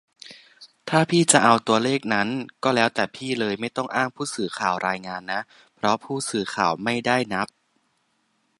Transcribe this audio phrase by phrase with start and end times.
[0.89, 2.27] "ถ้าพี่จะเอาตัวเลขนั้น
[2.63, 5.41] ก็แล้วแต่พี่เลย ไม่ต้องอ้างผู้สื่อข่าวรายงานนะ
[5.75, 7.47] เพราะผู้สื่อข่าวไม่ได้นับ""